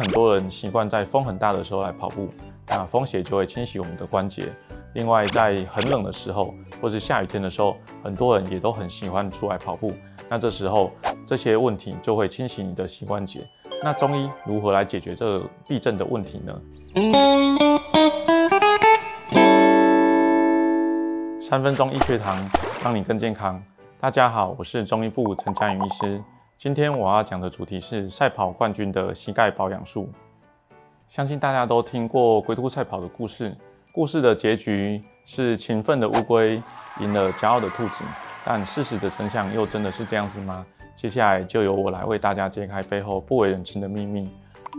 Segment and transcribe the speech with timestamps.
[0.00, 2.26] 很多人习惯在风很大的时候来跑步，
[2.66, 4.50] 那风鞋就会侵袭我们的关节。
[4.94, 9.92] 另外，在很冷的时候，或是下雨天的时候，很多人也都很喜欢出来跑步。
[10.26, 10.90] 那这时候，
[11.26, 13.46] 这些问题就会侵袭你的膝关节。
[13.82, 16.58] 那中医如何来解决这个避震的问题呢？
[21.42, 22.38] 三分钟医学堂，
[22.82, 23.62] 让你更健康。
[24.00, 26.22] 大家好，我是中医部陈佳云医师。
[26.60, 30.10] 今天我要讲的主题是赛跑冠军的膝盖保养术。
[31.08, 33.56] 相信大家都听过龟兔赛跑的故事。
[33.92, 36.62] 故事的结局是勤奋的乌龟
[36.98, 38.04] 赢了骄傲的兔子，
[38.44, 40.66] 但事实的真相又真的是这样子吗？
[40.94, 44.30] 接下来就由我来为大家揭开背后不为人知的秘密。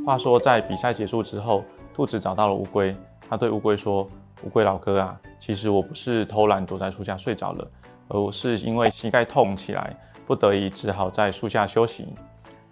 [0.06, 1.64] 话说，在比赛结束之后，
[1.96, 2.96] 兔子找到了乌龟，
[3.28, 4.06] 他对乌龟说
[4.46, 7.68] ：“乌龟老哥啊，其实我不是偷懒躲在树下睡着了，
[8.10, 12.14] 而是因为膝盖痛起来，不得已只好在树下休息。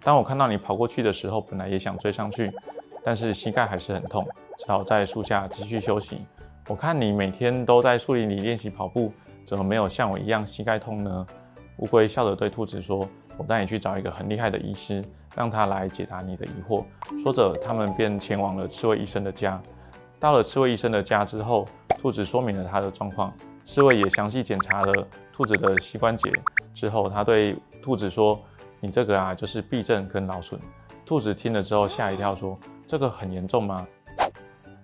[0.02, 2.50] 当我看到你跑过去的时候，本来也想追上去。”
[3.02, 4.26] 但是膝盖还是很痛，
[4.58, 6.20] 只好在树下继续休息。
[6.68, 9.10] 我看你每天都在树林里练习跑步，
[9.42, 11.26] 怎么没有像我一样膝盖痛呢？
[11.78, 13.08] 乌龟笑着对兔子说
[13.38, 15.02] ：“我带你去找一个很厉害的医师，
[15.34, 16.84] 让他来解答你的疑惑。”
[17.22, 19.58] 说着，他们便前往了刺猬医生的家。
[20.18, 21.66] 到了刺猬医生的家之后，
[21.98, 23.32] 兔子说明了他的状况，
[23.64, 26.30] 刺猬也详细检查了兔子的膝关节。
[26.80, 28.40] 之后，他对兔子说
[28.80, 30.58] ：“你这个啊，就是避震跟劳损。”
[31.04, 33.86] 兔子听了之后吓一跳，说：“这个很严重吗？”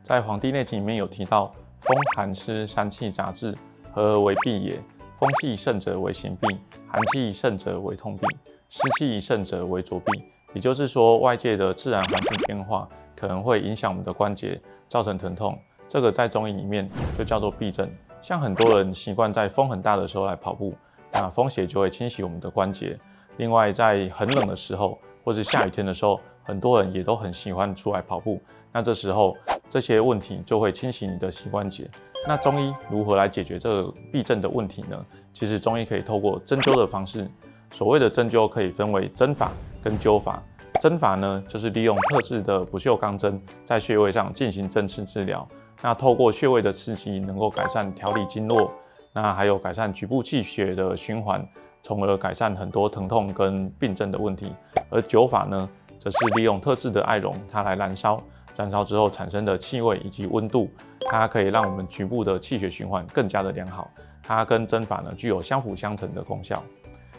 [0.04, 3.56] 在《黄帝内经》里面有提到：“风寒湿三气杂至，
[3.94, 4.78] 合而为痹也。
[5.18, 8.28] 风气盛者为行痹，寒气盛者为痛痹，
[8.68, 12.86] 湿气盛者为浊痹。”也就是说，外界的自然环境变化
[13.18, 15.58] 可能会影响我们的关节，造成疼痛。
[15.88, 16.86] 这个在中医里面
[17.16, 17.90] 就叫做痹症。
[18.20, 20.74] 像很多人习惯在风很大的时候来跑步，
[21.12, 22.98] 那风邪就会侵袭我们的关节。
[23.36, 28.40] 另外，在很冷的时候，或是下雨天的时候，很多人也都很喜欢出来跑步。
[28.72, 29.36] 那这时候
[29.68, 31.90] 这些问题就会侵袭你的膝关节。
[32.28, 35.04] 那中医如何来解决这个避震的问题呢？
[35.32, 37.30] 其实中医可以透过针灸的方式。
[37.72, 39.50] 所谓的针灸可以分为针法
[39.82, 40.42] 跟灸法。
[40.80, 45.46] 针法呢，就是利用特制的不锈钢针在穴位上进行针刺治疗。
[45.82, 48.72] 那透过穴位的刺激，能够改善调理经络，
[49.16, 51.42] 那还有改善局部气血的循环。
[51.82, 54.52] 从而改善很多疼痛跟病症的问题，
[54.90, 55.68] 而灸法呢，
[56.00, 58.20] 则是利用特制的艾绒，它来燃烧，
[58.56, 60.68] 燃烧之后产生的气味以及温度，
[61.08, 63.88] 它可以让我们局部的气血循环更加的良好。
[64.20, 66.60] 它跟针法呢，具有相辅相成的功效。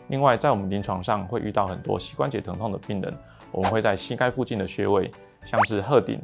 [0.09, 3.17] 另外，在我们临床上会遇到很多膝关节疼痛的病人，
[3.53, 5.09] 我们会在膝盖附近的穴位，
[5.45, 6.19] 像是鹤顶、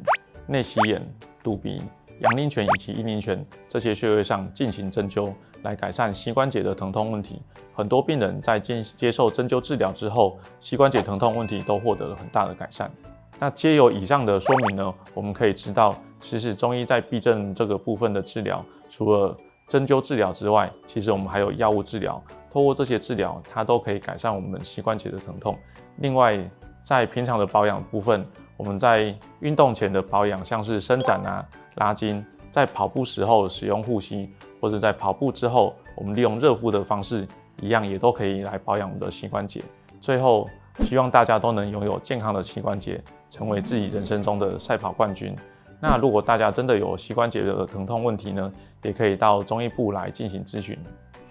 [0.46, 1.00] 内膝眼、
[1.42, 1.80] 肚鼻、
[2.20, 5.32] 阳陵泉以及阴陵泉这些穴位上进行针灸。
[5.62, 7.40] 来改善膝关节的疼痛问题，
[7.72, 12.90] 很多病人在接接受针灸治疗之后，膝关节疼痛问题都获得了很大的改善。
[13.38, 19.34] 那借由以上的说明呢，我们可以知道，其实中医在避震这个部分的治疗，除了
[19.66, 22.22] 针灸治疗之外，其实我们还有药物治疗。
[22.52, 25.58] 透过这些治疗，它都可以改善我们膝关节的疼痛。
[25.96, 26.38] 另外，
[26.82, 28.22] 在平常的保养部分，
[28.58, 31.42] 我们在运动前的保养，像是伸展啊、
[31.76, 34.30] 拉筋，在跑步时候使用护膝。
[34.60, 37.28] 或者在跑步之后，我们利用热敷的方式，
[37.60, 39.62] 一样也都可以来保养我们的膝关节。
[40.00, 40.48] 最后，
[40.80, 42.98] 希望大家都能拥有健康的膝关节，
[43.28, 45.36] 成为自己人生中的赛跑冠军。
[45.80, 48.50] 那如果大家真的有膝关节的疼痛问题呢，
[48.82, 50.78] 也可以到中医部来进行咨询。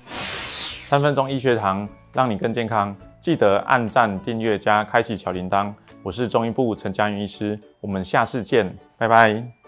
[0.06, 2.96] 三分钟医学堂，让你更健康。
[3.20, 5.74] 记得按赞、订阅加开启小铃铛。
[6.04, 9.63] 我是中医部陈佳云医师，我们下次见，拜拜。